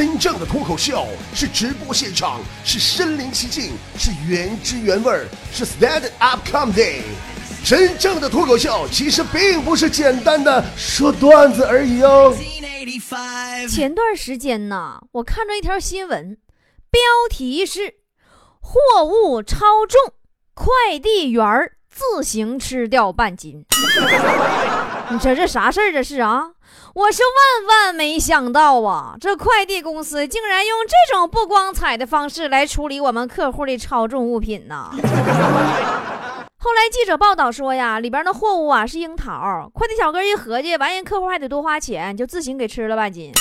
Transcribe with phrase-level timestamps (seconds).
[0.00, 7.02] 真正的脱口秀是直播现场，是身临其境，是原汁原味儿，是 stand up comedy。
[7.62, 12.34] 真正的脱口秀其实并不是简单的说段子而已哦。
[13.68, 16.38] 前段时间呢，我看着一条新闻，
[16.90, 17.96] 标题是
[18.58, 20.14] “货物超重，
[20.54, 23.66] 快递员儿自行吃掉半斤”。
[25.12, 25.92] 你这这啥事儿？
[25.92, 26.52] 这是啊！
[26.92, 34.90] 我是万万没想到啊，这快递公司竟然用这种不光彩的方式来处理我们客户的超重物品呢。
[36.62, 43.32] 后来记者报道说呀，里边的货物啊是樱桃，快递小哥一合计，完人客户还得多花钱，就自行给吃了半斤。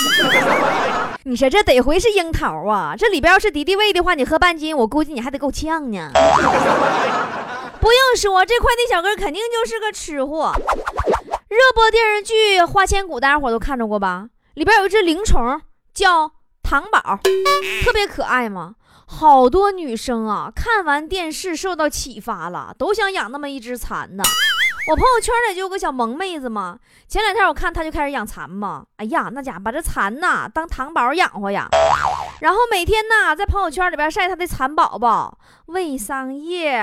[1.25, 2.93] 你说这得回是樱桃啊？
[2.95, 6.11] 这里边要是敌敌畏的话，你喝半斤，我估计你还得够呛呢。
[7.81, 10.53] 不用说，这快递小哥肯定就是个吃货。
[11.49, 14.27] 热播电视剧《花千骨》，大家伙都看着过吧？
[14.53, 15.59] 里边有一只灵虫
[15.95, 16.31] 叫
[16.61, 17.19] 糖宝，
[17.83, 18.75] 特别可爱嘛。
[19.07, 24.23] 好多女生啊，看完电视受到启发了，都想养那么一只蚕呢。
[24.91, 26.77] 我朋友圈里就有个小萌妹子嘛，
[27.07, 28.85] 前两天我看她就开始养蚕嘛。
[28.97, 31.67] 哎呀，那家伙把这蚕呐当糖宝养活呀，
[32.39, 35.37] 然后每天呢在朋友圈里边晒她的蚕宝宝，
[35.67, 36.81] 喂桑叶、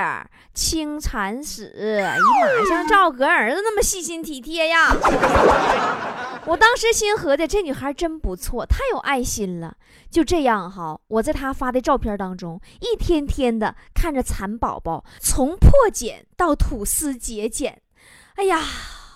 [0.53, 1.73] 清蚕屎。
[1.77, 4.95] 哎呀妈，像照个儿子那么细心体贴呀。
[6.45, 9.75] 我当时心合计，这女孩真不错，太有爱心了。
[10.09, 17.81] 就这样哈，我在她发的照片当中，一天天的看着蚕宝宝从破茧到吐丝结茧。
[18.35, 18.61] 哎呀，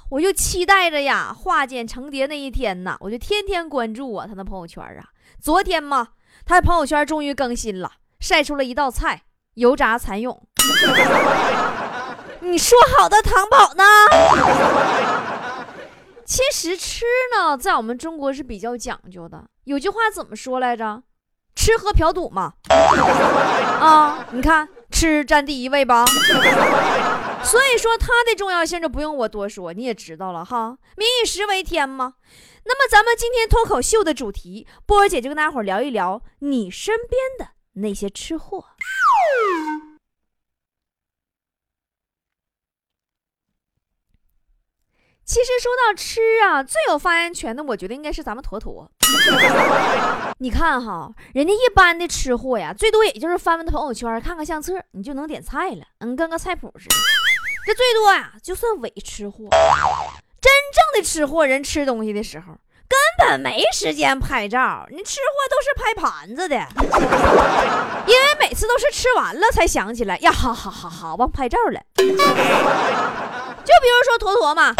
[0.09, 2.97] 我就期待着呀，化茧成蝶那一天呐！
[2.99, 5.07] 我就天天关注啊，他的朋友圈啊。
[5.39, 6.09] 昨天嘛，
[6.51, 9.21] 他的朋友圈终于更新了，晒出了一道菜——
[9.55, 10.37] 油炸蚕蛹。
[12.41, 13.83] 你说好的糖宝呢？
[16.25, 19.45] 其实吃呢，在我们中国是比较讲究的。
[19.63, 21.03] 有句话怎么说来着？
[21.55, 22.51] 吃喝嫖赌嘛。
[22.67, 26.03] 啊，你看，吃占第一位吧。
[27.43, 30.77] 所以说它的重要性就不用我多说，你也知道了哈。
[30.95, 32.15] 民以食为天嘛。
[32.63, 38.65] 那么咱们今天脱口秀的主题，波儿姐就跟大伙儿聊一聊你身边的那些吃货。
[45.25, 48.89] 其实说到吃啊，最有发言权的，我觉得应该是咱们坨坨。
[50.39, 56.95] 你看哈，人家一般的吃货呀，最多也就是翻翻朋友圈，看看相册，你就能点菜了，嗯，跟个菜谱似的。
[57.65, 59.47] 这最多呀，就算伪吃货。
[60.41, 62.45] 真正的吃货人吃东西的时候，
[62.87, 64.87] 根本没时间拍照。
[64.89, 66.55] 你吃货都是拍盘子的，
[68.07, 71.79] 因为每次都是吃完了才想起来呀，好好好好，忘拍照了。
[71.97, 72.05] 就
[73.79, 74.73] 比如说坨坨嘛，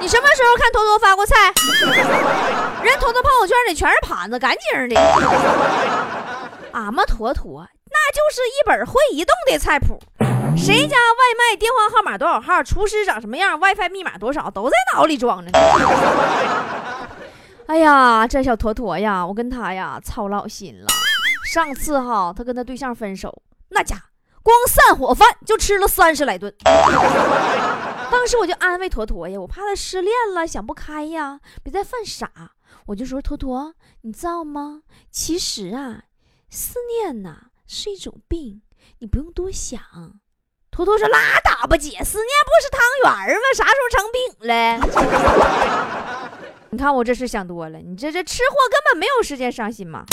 [0.00, 1.52] 你什么时候看坨坨发过菜？
[2.84, 5.00] 人坨坨朋友圈里全是盘子，干净的。
[6.72, 7.66] 俺们坨坨
[7.98, 9.98] 那就是一本会移动的菜谱。
[10.56, 15.58] 谁家外卖电话号码多少号，厨师长什么样，WiFi 密码多少，都在脑里装着呢。
[17.66, 20.86] 哎呀，这小坨坨呀，我跟他呀操老心了。
[21.52, 23.96] 上次哈，他跟他对象分手，那家
[24.42, 26.54] 光散伙饭就吃了三十来顿。
[28.10, 32.30] 当时我就安慰坨坨呀，我怕他失恋了，想不开呀，别再犯傻。
[32.86, 34.80] 我就说坨坨，你知道吗？
[35.10, 36.04] 其实啊，
[36.48, 37.36] 思念呐
[37.68, 38.62] 是一种病，
[38.98, 39.78] 你不用多想。
[40.70, 43.42] 坨坨说：“拉倒吧，姐，思念不是汤圆吗？
[43.54, 44.18] 啥时候成饼
[44.48, 46.28] 了？
[46.70, 47.78] 你看我这是想多了。
[47.78, 50.04] 你这这吃货根本没有时间伤心嘛。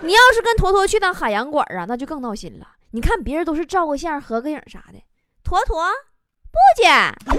[0.00, 2.66] 你要是跟坨坨去趟海洋馆啊，那就更闹心了。
[2.92, 5.02] 你看别人都是照个相、合个影啥的，
[5.42, 5.84] 坨坨
[6.50, 6.88] 不姐，
[7.26, 7.34] 妈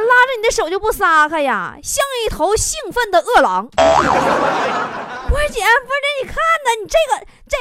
[0.00, 3.68] 拉着你的手就不撒开呀，像一头兴奋的饿狼。
[5.28, 7.56] 波姐，不是你看呢，你这个这。”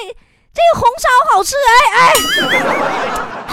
[0.56, 2.00] 这个红烧好吃，哎哎，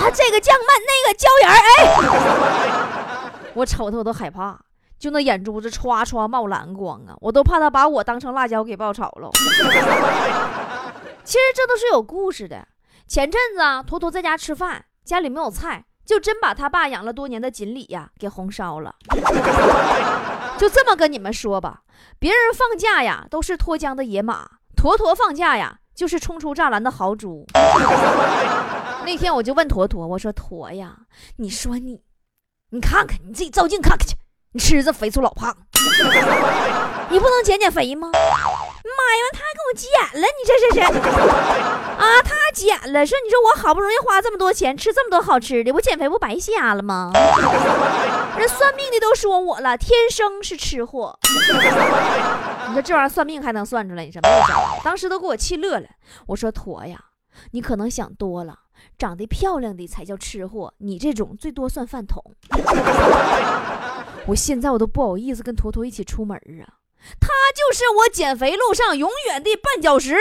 [0.05, 4.57] 啊，这个酱焖，那个椒盐，哎， 我瞅他我都害怕，
[5.01, 9.29] 就那眼珠子歘歘冒蓝光啊，我都怕他把我当成辣椒给爆炒了。
[11.27, 12.69] 其实这都是有故事的。
[13.09, 18.95] 前阵子啊，坨坨在家吃饭，家里没有菜，就真把他爸养了多年的锦鲤呀给红烧了。
[20.63, 21.81] 就这么跟你们说吧，
[22.21, 25.79] 别人放假呀都是脱缰的野马，坨坨放假呀。
[25.95, 27.45] 就是冲出栅栏的豪猪。
[29.05, 30.97] 那天我就问坨坨，我说坨呀，
[31.37, 32.01] 你说你，
[32.71, 34.17] 你看看你自己照镜看看去，
[34.53, 35.55] 你吃这肥粗老胖，
[37.11, 38.09] 你不能减减肥吗？
[38.13, 40.81] 妈呀，他还给我急眼了，你这这是
[42.01, 42.23] 啊？
[42.25, 47.11] 他减了，说你说我好不容易花这么多钱吃这么多好吃的，我减肥不白瞎了吗？
[48.39, 51.19] 人算命的都说我了，天生是吃货。
[52.69, 54.05] 你说这玩意儿算命还能算出来？
[54.05, 54.81] 你说没有招？
[54.85, 55.87] 当时都给我气乐了。
[56.27, 56.99] 我说驼呀，
[57.53, 58.59] 你可能想多了，
[58.99, 62.23] 长得漂亮的才叫吃货，你这种最多算饭桶。
[64.27, 66.79] 我现在我都不好意思跟坨坨一起出门啊，
[67.21, 70.17] 他就是我减肥路上永远的绊脚石。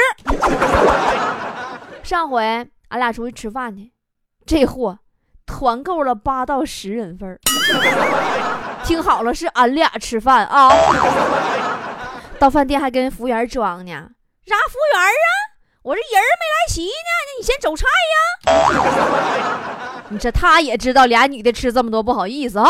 [2.03, 2.43] 上回
[2.89, 3.91] 俺俩出去吃饭去，
[4.45, 4.99] 这货
[5.45, 7.39] 团购了八到十人份。
[8.83, 10.69] 听好了，是俺俩吃饭啊！
[12.39, 13.91] 到饭店还跟服务员装呢，
[14.45, 15.29] 啥服务员啊？
[15.83, 16.89] 我这人没来齐呢，
[17.27, 20.07] 那你先走菜呀！
[20.09, 22.67] 你这他也知道俩女的吃这么多不好意思啊。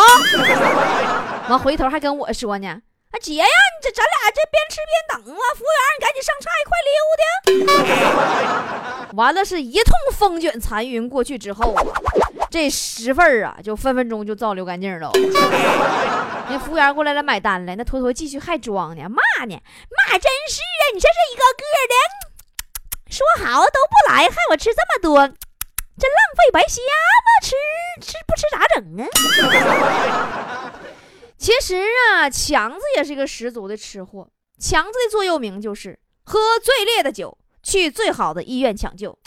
[1.50, 2.82] 完回头还跟我说呢，
[3.12, 6.96] 啊姐呀，你这咱俩这边吃边等啊，服务员你赶紧上菜，快溜
[9.08, 9.16] 的！
[9.16, 11.84] 完了是一通风卷残云过去之后啊。
[12.50, 15.12] 这十份啊，就分分钟就造流干净了。
[16.50, 17.76] 那服务员过来了，买单了。
[17.76, 20.84] 那坨坨继续还装呢，骂呢，骂真是啊！
[20.94, 21.96] 你这是一个个的，
[23.10, 25.28] 说好都不来，害我吃这么多，
[26.00, 27.30] 这浪费白瞎吗？
[27.44, 27.56] 吃
[28.02, 30.72] 吃不吃咋整啊？
[31.42, 31.76] 其实
[32.14, 34.30] 啊，强子也是一个十足的吃货。
[34.60, 39.12] 强子的座右铭就是喝最烈的酒，去最好的医院抢救。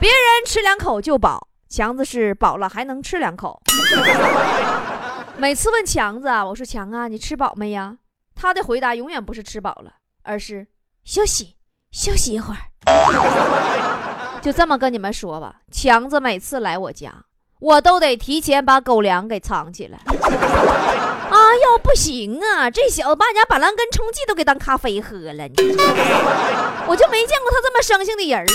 [0.00, 1.48] 别人吃两口就饱。
[1.68, 3.60] 强子是饱了还能吃两口。
[5.36, 7.98] 每次问强子啊，我说强啊，你吃饱没呀？
[8.34, 9.92] 他的回答永远不是吃饱了，
[10.22, 10.66] 而是
[11.04, 11.56] 休息
[11.90, 12.60] 休息一会儿。
[14.40, 17.25] 就这么跟你们说吧，强子每次来我家，
[17.58, 19.98] 我都得提前把狗粮给藏起来。
[20.06, 25.44] 哎呦，不行啊，这小子把人家板蓝根冲剂都给当咖啡喝了，
[26.86, 28.46] 我就没见过他这么生性的人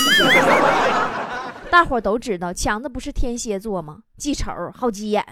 [1.70, 3.98] 大伙都知道，强子不是天蝎座吗？
[4.16, 5.24] 记仇，好急眼。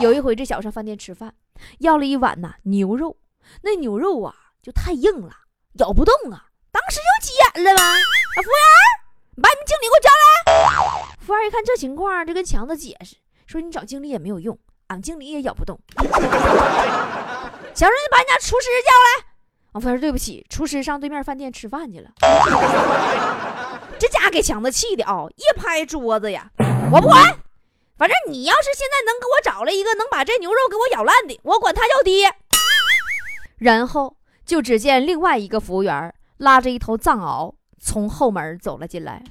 [0.00, 1.34] 有一回，这小子上饭店吃饭，
[1.78, 3.16] 要了一碗呐牛肉，
[3.62, 5.30] 那牛肉啊就太硬了，
[5.74, 6.46] 咬不动啊。
[6.70, 7.82] 当时就急眼了吧？
[7.82, 7.94] 啊，
[8.42, 11.13] 服务员，把你们经理给我叫来。
[11.24, 13.16] 服务员一看这情况，就跟强子解释
[13.46, 19.24] 说：“你找经理也没有用，俺经理也咬不动。”强子，你把你家厨师叫来。
[19.72, 22.10] 我服务员对不起，厨师上对面饭店吃饭去了。
[23.98, 26.50] 这家给强子气的啊，一拍桌子呀！
[26.92, 27.24] 我不管，
[27.96, 32.30] 反正你要是现在能给我找来一个能把这牛肉给我咬烂的，我管他叫爹。
[33.56, 39.22] 然后就只见另外一个服务员拉着一头藏獒从后门走了进来。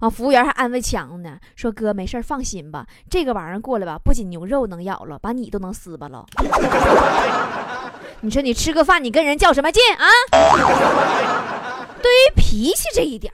[0.00, 6.24] 啊，服务员还安慰强呢，说哥没事放心吧，这个玩意儿过来吧，不仅牛肉能咬了，把你都能撕巴了。
[8.22, 10.06] 你说你吃个饭，你跟人较什么劲啊？
[12.02, 13.32] 对于脾气这一点，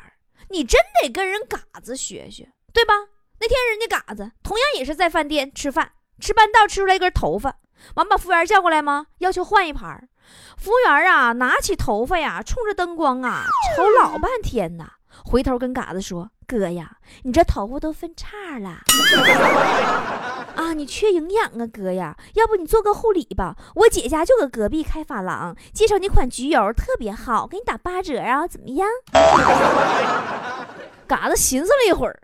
[0.50, 2.94] 你真得跟人嘎子学学，对吧？
[3.40, 7.56] 那天人家嘎子同样也是在饭店吃饭，吃半道吃出来一根头发，
[7.94, 9.06] 完把服务员叫过来吗？
[9.18, 10.08] 要求换一盘。
[10.56, 13.44] 服务员啊，拿起头发呀，冲着灯光啊
[13.76, 14.92] 瞅老半天呐，
[15.28, 18.78] 回头跟嘎子说：“哥呀，你这头发都分叉了。
[20.54, 22.16] ”啊，你缺营养啊，哥呀！
[22.34, 23.56] 要不你做个护理吧？
[23.74, 28.88] 我姐家就搁隔壁开发廊，介绍你款焗油，特别好，给你打八折啊，怎么样？
[31.08, 32.20] 嘎子寻思了一会儿，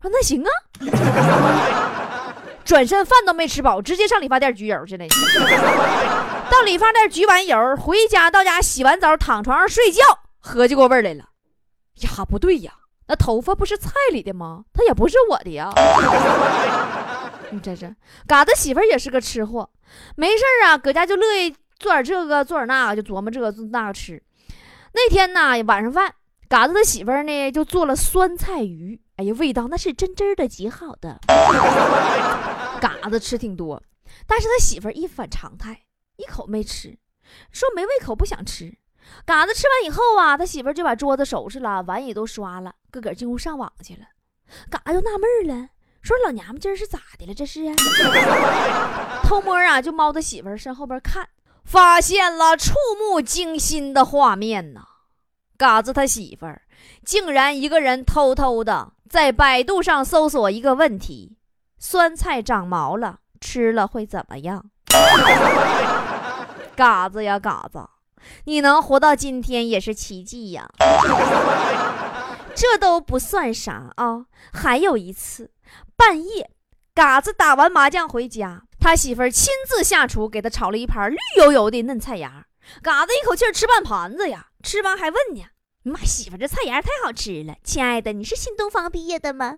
[0.00, 0.48] 说那行啊。
[2.64, 5.04] 转身饭都没吃饱，直接上理发店焗油去了。
[6.50, 10.02] 到理发店焗完油，回家到家洗完澡，躺床上睡觉，
[10.40, 11.24] 合计过味来了。
[12.00, 12.72] 呀，不对呀，
[13.06, 14.64] 那头发不是菜里的吗？
[14.72, 15.70] 它也不是我的呀。
[17.50, 17.94] 你这是，
[18.26, 19.68] 嘎子媳妇也是个吃货，
[20.16, 24.22] 没事啊，搁家就乐意做点这个，做点那个，就琢磨这个做那个吃。
[24.94, 26.14] 那天呢，晚上饭，
[26.48, 31.20] 嘎子他媳妇呢就做了酸菜鱼，哎呀，味道那是真真的极好的。
[32.80, 33.82] 嘎子吃挺多，
[34.26, 35.82] 但是他媳妇一反常态，
[36.16, 36.96] 一口没吃，
[37.50, 38.74] 说没胃口不想吃。
[39.24, 44.00] 嘎子吃完以后啊，他媳妇就把桌子收拾了，碗也都刷了，自个进屋上网去了。
[44.70, 45.68] 嘎子就纳闷了。
[46.02, 47.34] 说老娘们今儿是咋的了？
[47.34, 47.72] 这是
[49.22, 51.28] 偷摸啊，就猫他媳妇身后边看，
[51.64, 54.80] 发现了触目惊心的画面呐！
[55.56, 56.46] 嘎子他媳妇
[57.04, 61.36] 竟然一个人偷偷的在百度上搜索一个问题：
[61.78, 64.64] 酸菜长毛了，吃了会怎么样？
[66.74, 67.78] 嘎子呀，嘎子，
[68.44, 70.68] 你能活到今天也是奇迹呀！
[72.54, 75.50] 这都不算啥啊，还有一次。
[75.96, 76.50] 半夜，
[76.94, 82.46] 嘎子打完麻将回家，他媳妇儿亲自下厨给他炒了一盘绿油油的嫩菜芽。
[82.82, 85.44] 嘎子一口气吃半盘子呀，吃完还问呢
[85.82, 89.56] ：“妈媳妇这菜芽太好吃了，亲爱的，你是新东方毕业的吗？”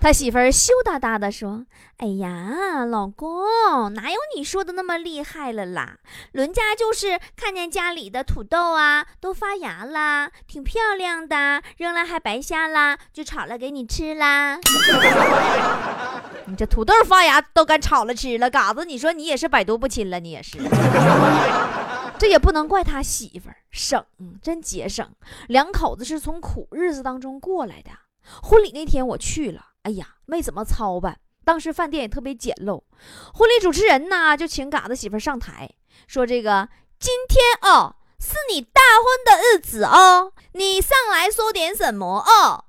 [0.00, 1.66] 他媳妇儿羞答答的说
[1.98, 5.98] ：“哎呀，老公，哪有你说的那么厉害了啦？
[6.32, 14.58] 伦家就是看见家里的土豆啊都发芽啦，挺漂亮的，扔了还白瞎啦，就炒了给你吃啦。
[16.46, 20.56] 你这土豆发芽都敢炒了吃了，嘎子，你说你也是百毒不侵了，你也是。
[22.18, 24.02] 这也不能怪他媳妇儿省，
[24.40, 25.06] 真节省。
[25.48, 27.90] 两口子是从苦日子当中过来的。
[28.42, 31.18] 婚礼那天我去了。”哎呀，没怎么操办。
[31.42, 32.82] 当时饭店也特别简陋。
[33.32, 35.70] 婚礼主持人呢，就请嘎子媳妇上台，
[36.06, 36.68] 说：“这个
[36.98, 42.66] 今天哦，是你大婚的日子哦，你上来说点什么哦。”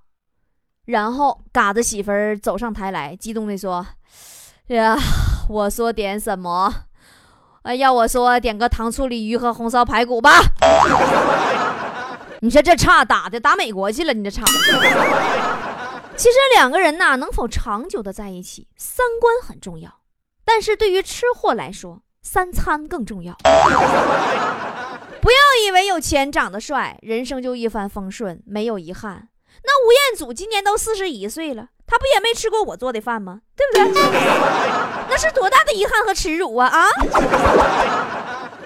[0.88, 3.86] 然后嘎子媳妇走上台来，激动地说
[4.68, 4.98] ：“呀，
[5.50, 6.74] 我说点什么？
[7.64, 10.42] 哎要，我说点个糖醋鲤鱼和红烧排骨吧。
[12.42, 14.44] 你说这差打的打美国去了，你这差。”
[16.22, 20.02] 其实两个人呐，能否长久的在一起，三观很重要。
[20.46, 23.36] 但是对于吃货来说，三餐更重要。
[25.20, 29.30] 不要以为有钱长得帅，人生就一帆风顺，没有遗憾。
[29.64, 33.42] 那吴彦祖今年都四十一岁了，他不也没吃过我做的饭吗？
[33.56, 34.04] 对不对？
[35.10, 36.68] 那是多大的遗憾和耻辱啊！
[36.68, 36.86] 啊！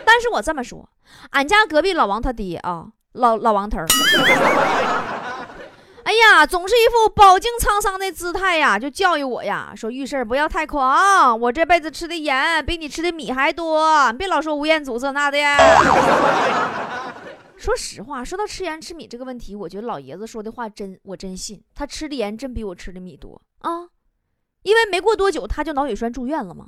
[0.03, 0.89] 但是我这么说，
[1.29, 3.87] 俺家隔壁老王他爹啊，老老王头儿。
[6.05, 15.39] 哎呀，总是一副饱经沧桑的姿态呀，就教育我呀，说遇事不要太狂，我这辈子吃的盐比你吃的米还多，别老说吴彦祖这那的。
[17.57, 23.89] 说实话，说到吃盐吃米这个问题，我觉得老爷子说的话真，我真信，他吃的盐真比我吃的米多啊，
[24.61, 26.67] 因为没过多久他就脑血栓住院了嘛。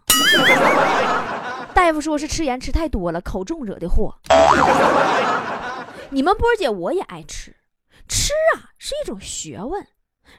[1.75, 4.15] 大夫说是吃盐吃太多了，口重惹的祸。
[6.09, 7.55] 你们波姐我也爱吃。
[8.07, 9.85] 吃啊，是一种学问，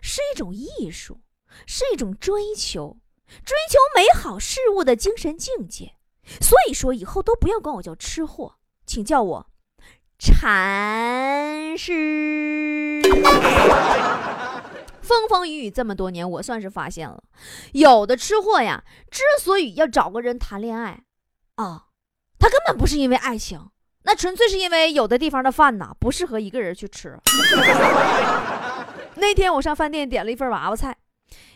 [0.00, 1.20] 是一种艺术，
[1.66, 2.98] 是一种追求，
[3.44, 5.94] 追求美好事物的精神境界。
[6.40, 9.50] 所以说，以后都不要管我叫吃货，请叫我
[10.18, 13.00] 禅师。
[15.00, 17.22] 风风雨雨这么多年，我算是发现了，
[17.72, 21.04] 有的吃货呀，之所以要找个人谈恋爱，
[21.54, 21.86] 啊，
[22.38, 23.70] 他根本不是因为爱情。
[24.08, 27.14] 那纯粹是因为有的地方的饭呐不适合一个人去吃。
[29.16, 30.96] 那天我上饭店点了一份娃娃菜，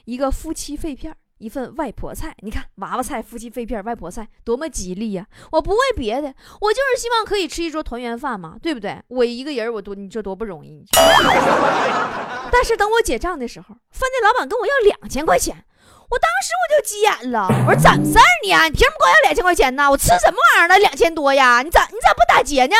[0.04, 2.36] 一个夫妻肺片，一份外婆菜。
[2.40, 5.26] 你看娃娃菜、夫妻肺片、外婆菜，多么吉利呀！
[5.52, 9.02] 我不为别的，我就是希望可以吃一桌团圆饭嘛，对不对？
[9.08, 10.84] 我一个人，我多你这多不容易。
[12.52, 15.64] 但是等我结账的时候，饭店老板跟我要两千块钱。
[16.12, 18.64] 我当时我就急眼了，我说怎么事儿呢？
[18.68, 19.90] 你凭什么光要两千块钱呢？
[19.90, 20.78] 我吃什么玩意儿了？
[20.78, 21.62] 两千多呀？
[21.62, 22.76] 你咋你咋不打劫呢？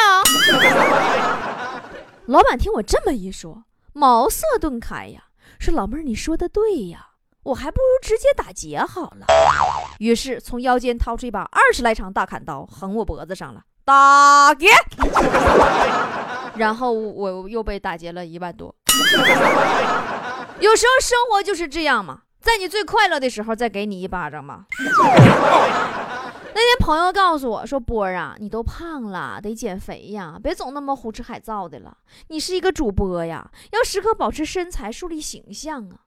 [2.29, 5.23] 老板听我这么一说，茅塞顿开呀，
[5.59, 7.07] 说老妹儿你说的对呀，
[7.45, 9.25] 我还不如直接打劫好了。
[9.99, 14.69] 于是从腰间掏出一把二十来长大砍刀，横我脖子上了，打劫。
[16.57, 18.75] 然后我又被打劫了一万多。
[20.61, 22.19] 有时候生活就是这样嘛。
[22.43, 24.67] 在你最快乐的时候，再给你一巴掌吗。
[26.55, 31.97] 那天朋友告诉我说：“波儿啊，你都胖了，得减肥呀，别总那么胡吃海造的了。
[32.29, 36.01] 你是一个主播呀，要时刻保持身材，树立形象啊。”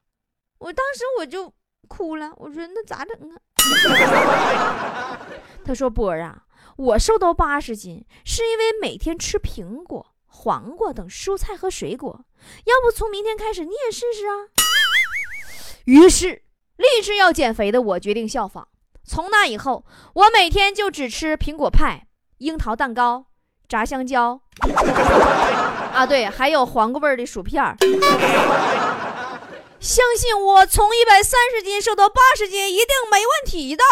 [0.59, 1.51] 我当时我就
[1.87, 3.35] 哭了，我说：“那咋整啊？”
[5.65, 6.43] 他说：“波儿啊，
[6.77, 12.25] 我瘦到八十斤，是因为每天吃苹果、黄瓜等蔬菜和水果。
[12.65, 14.53] 要不从明天开始你也试试啊？”
[15.85, 16.41] 于是，
[16.77, 18.67] 立志要减肥的我决定效仿。
[19.03, 22.07] 从那以后，我每天就只吃苹果派、
[22.39, 23.25] 樱桃蛋糕、
[23.67, 24.41] 炸香蕉，
[25.93, 27.63] 啊，对，还有黄瓜味的薯片
[29.79, 33.83] 相信我，从一百三十斤瘦到八十斤一定没问题的。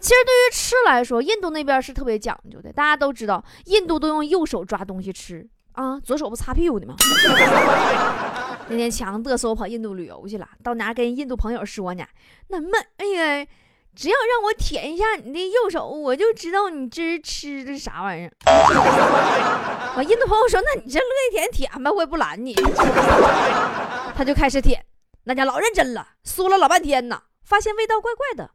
[0.00, 2.72] 其实，对于吃来说，印度那边是特别讲究的。
[2.72, 6.94] 大家都知道，印度都用右手抓东西吃啊，左手不擦屁股的吗？
[8.68, 12.04] 那天强嘚瑟我跑印度旅游去了，到那跟印度朋友说呢，
[12.48, 13.46] 那么哎呀，
[13.94, 18.32] 只要让我舔一下你的右手，我就知道你这是吃的啥玩意儿。
[19.96, 22.54] 我印度朋友说，那你这乐意舔舔吧，我也不拦你。
[24.14, 24.84] 他就开始舔，
[25.24, 28.50] 那家老认真了，嗦了老半天呢，发现味道怪怪的，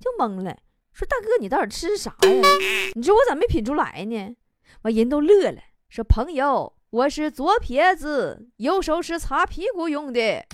[0.00, 0.56] 就懵了，
[0.92, 2.48] 说大哥你到底吃啥呀？
[2.94, 4.36] 你说我咋没品出来呢？
[4.82, 6.75] 完人都乐了，说朋友。
[6.90, 10.20] 我是左撇子，右手是擦屁股用的。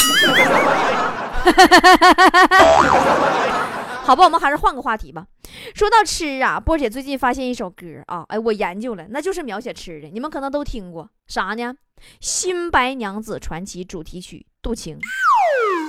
[4.03, 5.27] 好吧，我们还是换个话题吧。
[5.75, 11.75] 说到吃啊，波姐最近发现一首歌啊，哎，我研究了，那就是描写吃的，你们可能都听过啥呢？
[12.21, 14.99] 《新白娘子传奇》主题曲《渡情》。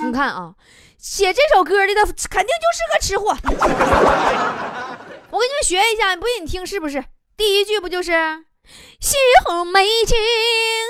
[0.06, 0.54] 你看啊，
[0.98, 3.30] 写这首歌的他肯定就是个吃货。
[5.30, 7.02] 我给你们学一下，不信你听是不是？
[7.36, 8.12] 第一句不就是
[9.00, 10.16] “西湖美景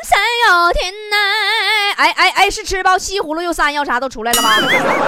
[0.04, 1.16] 山药甜奶”？
[1.96, 2.98] 哎哎哎，是吃吧？
[2.98, 4.56] 西葫芦又山药啥都出来了吧？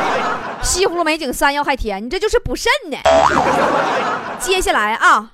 [0.63, 2.99] 西葫芦美景山药还甜，你这就是补肾呢。
[4.41, 5.33] 接下来啊，“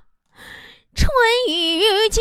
[0.95, 1.09] 春
[1.49, 2.21] 雨酒，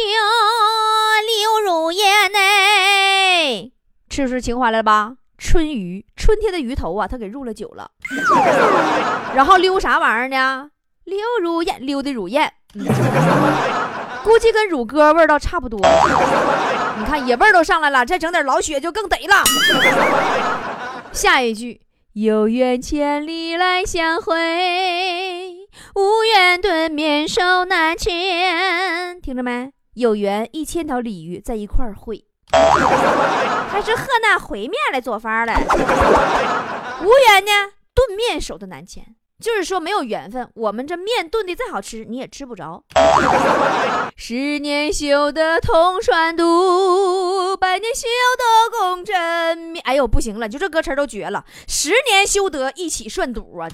[1.27, 3.71] 柳如烟”呢，
[4.09, 5.13] 吃出情怀来了吧？
[5.37, 7.89] 春鱼，春天的鱼头啊，他给入了酒了，
[9.35, 10.69] 然后溜啥玩意儿呢？
[11.03, 12.53] 溜如燕，溜的如燕，
[14.24, 15.79] 估计跟乳鸽味道差不多。
[16.98, 19.43] 你看野味儿都上来了，再整点老雪就更得了。
[21.12, 21.81] 下一句，
[22.13, 29.20] 有缘千里来相会，无缘对面手难牵。
[29.22, 29.72] 听着没？
[29.96, 32.25] 有缘一千条鲤鱼在一块儿会。
[33.70, 35.53] 还是河南烩面来做法嘞，
[37.01, 42.83] 无缘呢，炖面手的难牵，就是说没有缘分，我们这面炖的再好吃，你也吃不着。
[44.15, 48.07] 十年修得同船渡，百年修
[48.38, 49.83] 得共枕眠。
[49.83, 51.43] 哎呦，不行了，就这歌词都绝了。
[51.67, 53.67] 十年修得一起涮肚啊！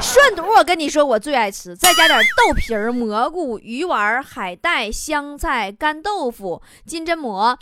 [0.00, 7.56] 涮肚，我跟你说，我最爱吃，再加点豆皮儿、蘑菇、鱼丸、海带、香菜、干豆腐、金针蘑。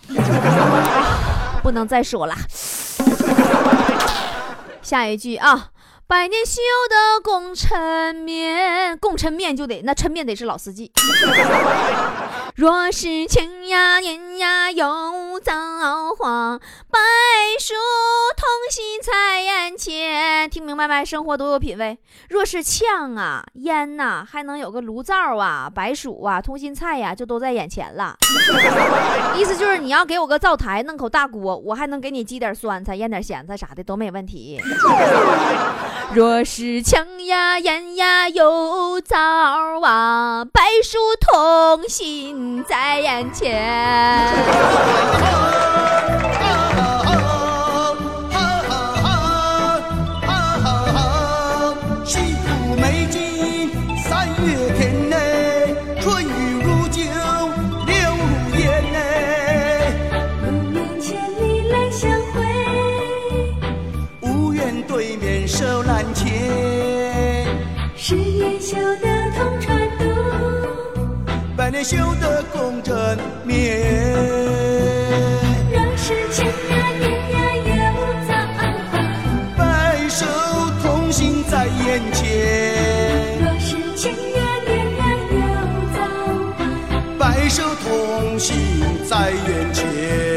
[1.62, 2.34] 不能再说了。
[4.80, 5.68] 下一句啊。
[6.10, 10.90] 百年修得共抻面，共抻面就得那抻面得是老司机。
[12.56, 15.52] 若是青呀念呀又造
[16.14, 16.58] 化，
[16.90, 16.98] 白
[17.58, 17.74] 首
[18.36, 20.50] 同心在眼前。
[20.50, 21.04] 听明白没？
[21.04, 21.98] 生活多有品味。
[22.28, 28.16] 若是呛啊烟呐，还能有个炉灶啊，白薯啊，通心菜呀，就都在眼前了。
[29.38, 34.60] 意思就是你要给我个灶台，弄口大锅，我还能给你积点酸菜，腌点咸菜啥的都没问题。
[36.12, 39.16] 若是枪呀烟呀有枣
[39.82, 44.30] 啊，白薯同心在眼前。
[71.82, 72.94] 修得共枕
[73.42, 73.80] 眠，
[75.72, 76.50] 若是情呀
[76.98, 77.72] 年呀有
[78.28, 78.98] 造化，
[79.56, 79.60] 白
[80.08, 80.26] 首
[80.82, 83.38] 同心在眼前。
[83.40, 85.02] 若是情呀年呀
[85.32, 85.38] 有
[85.96, 85.98] 造
[86.58, 86.60] 化，
[87.18, 88.54] 白首同心
[89.08, 90.29] 在眼前。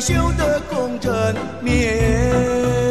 [0.00, 2.81] 修得共枕眠，